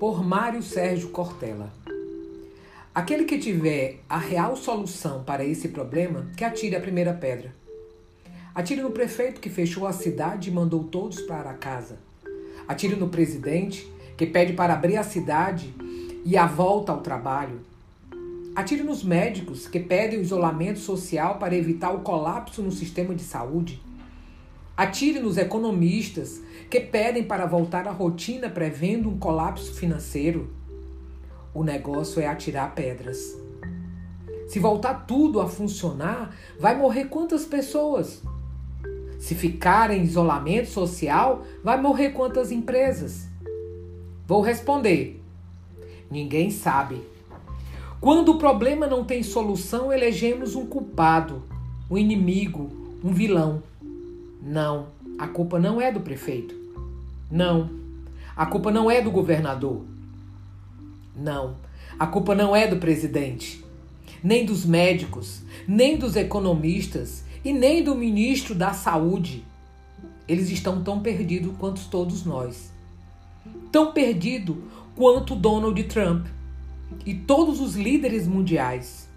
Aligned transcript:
por 0.00 0.24
Mário 0.24 0.62
Sérgio 0.62 1.10
Cortella. 1.10 1.70
Aquele 2.94 3.24
que 3.24 3.36
tiver 3.36 4.00
a 4.08 4.16
real 4.16 4.56
solução 4.56 5.22
para 5.22 5.44
esse 5.44 5.68
problema, 5.68 6.26
que 6.38 6.42
atire 6.42 6.74
a 6.74 6.80
primeira 6.80 7.12
pedra. 7.12 7.54
Atire 8.54 8.80
no 8.80 8.92
prefeito 8.92 9.42
que 9.42 9.50
fechou 9.50 9.86
a 9.86 9.92
cidade 9.92 10.48
e 10.48 10.52
mandou 10.52 10.84
todos 10.84 11.20
para 11.20 11.52
casa. 11.52 11.98
Atire 12.66 12.96
no 12.96 13.10
presidente 13.10 13.86
que 14.16 14.24
pede 14.24 14.54
para 14.54 14.72
abrir 14.72 14.96
a 14.96 15.04
cidade 15.04 15.74
e 16.24 16.34
a 16.34 16.46
volta 16.46 16.92
ao 16.92 17.02
trabalho. 17.02 17.60
Atire 18.56 18.82
nos 18.82 19.04
médicos 19.04 19.68
que 19.68 19.78
pedem 19.78 20.18
o 20.18 20.22
isolamento 20.22 20.78
social 20.78 21.38
para 21.38 21.54
evitar 21.54 21.90
o 21.90 22.00
colapso 22.00 22.62
no 22.62 22.72
sistema 22.72 23.14
de 23.14 23.22
saúde. 23.22 23.78
Atire 24.80 25.20
nos 25.20 25.36
economistas 25.36 26.40
que 26.70 26.80
pedem 26.80 27.22
para 27.22 27.44
voltar 27.44 27.86
à 27.86 27.90
rotina 27.90 28.48
prevendo 28.48 29.10
um 29.10 29.18
colapso 29.18 29.74
financeiro. 29.74 30.54
O 31.52 31.62
negócio 31.62 32.18
é 32.18 32.26
atirar 32.26 32.74
pedras. 32.74 33.38
Se 34.48 34.58
voltar 34.58 35.04
tudo 35.04 35.38
a 35.38 35.46
funcionar, 35.46 36.34
vai 36.58 36.78
morrer 36.78 37.10
quantas 37.10 37.44
pessoas? 37.44 38.22
Se 39.18 39.34
ficar 39.34 39.90
em 39.90 40.02
isolamento 40.02 40.70
social, 40.70 41.44
vai 41.62 41.78
morrer 41.78 42.12
quantas 42.12 42.50
empresas? 42.50 43.28
Vou 44.26 44.40
responder. 44.40 45.22
Ninguém 46.10 46.50
sabe. 46.50 47.06
Quando 48.00 48.30
o 48.30 48.38
problema 48.38 48.86
não 48.86 49.04
tem 49.04 49.22
solução, 49.22 49.92
elegemos 49.92 50.54
um 50.54 50.64
culpado, 50.64 51.42
um 51.90 51.98
inimigo, 51.98 52.70
um 53.04 53.12
vilão. 53.12 53.62
Não, 54.42 54.88
a 55.18 55.28
culpa 55.28 55.58
não 55.58 55.80
é 55.80 55.92
do 55.92 56.00
prefeito. 56.00 56.54
Não, 57.30 57.70
a 58.36 58.46
culpa 58.46 58.70
não 58.70 58.90
é 58.90 59.02
do 59.02 59.10
governador. 59.10 59.84
Não, 61.14 61.56
a 61.98 62.06
culpa 62.06 62.34
não 62.34 62.56
é 62.56 62.66
do 62.66 62.78
presidente, 62.78 63.64
nem 64.24 64.46
dos 64.46 64.64
médicos, 64.64 65.42
nem 65.68 65.98
dos 65.98 66.16
economistas 66.16 67.24
e 67.44 67.52
nem 67.52 67.82
do 67.82 67.94
ministro 67.94 68.54
da 68.54 68.72
Saúde. 68.72 69.44
Eles 70.26 70.50
estão 70.50 70.82
tão 70.82 71.00
perdidos 71.00 71.54
quanto 71.58 71.88
todos 71.90 72.24
nós. 72.24 72.72
Tão 73.70 73.92
perdido 73.92 74.64
quanto 74.96 75.34
Donald 75.34 75.82
Trump 75.84 76.26
e 77.04 77.14
todos 77.14 77.60
os 77.60 77.74
líderes 77.76 78.26
mundiais. 78.26 79.08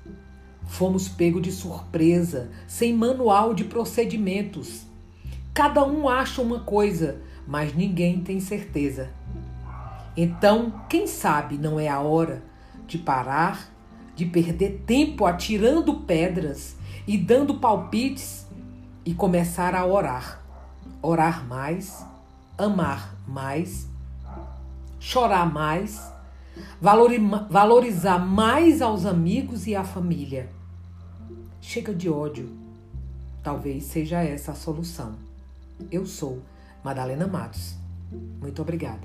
Fomos 0.65 1.07
pegos 1.07 1.41
de 1.41 1.51
surpresa, 1.51 2.49
sem 2.67 2.93
manual 2.93 3.53
de 3.53 3.63
procedimentos. 3.63 4.85
Cada 5.53 5.85
um 5.85 6.09
acha 6.09 6.41
uma 6.41 6.59
coisa, 6.61 7.21
mas 7.47 7.75
ninguém 7.75 8.21
tem 8.21 8.39
certeza. 8.39 9.11
Então, 10.15 10.81
quem 10.89 11.07
sabe 11.07 11.57
não 11.57 11.79
é 11.79 11.87
a 11.87 11.99
hora 11.99 12.43
de 12.87 12.97
parar, 12.97 13.69
de 14.15 14.25
perder 14.25 14.83
tempo 14.85 15.25
atirando 15.25 16.01
pedras 16.01 16.75
e 17.07 17.17
dando 17.17 17.59
palpites 17.59 18.47
e 19.05 19.13
começar 19.13 19.75
a 19.75 19.85
orar. 19.85 20.41
Orar 21.01 21.45
mais, 21.45 22.05
amar 22.57 23.15
mais, 23.27 23.87
chorar 24.99 25.51
mais 25.51 26.13
valorizar 27.49 28.19
mais 28.19 28.81
aos 28.81 29.05
amigos 29.05 29.67
e 29.67 29.75
à 29.75 29.83
família. 29.83 30.49
Chega 31.61 31.93
de 31.93 32.09
ódio. 32.09 32.49
Talvez 33.41 33.85
seja 33.85 34.21
essa 34.21 34.51
a 34.51 34.55
solução. 34.55 35.15
Eu 35.91 36.05
sou 36.05 36.41
Madalena 36.83 37.27
Matos. 37.27 37.75
Muito 38.41 38.61
obrigada. 38.61 39.01